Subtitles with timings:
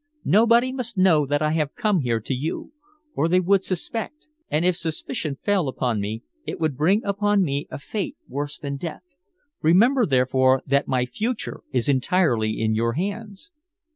[0.25, 2.71] Nobody must know that I have come here to you,
[3.13, 7.67] or they would suspect; and if suspicion fell upon me it would bring upon me
[7.69, 9.03] a fate worse than death.
[9.61, 13.51] Remember, therefore, that my future is entirely in your hands."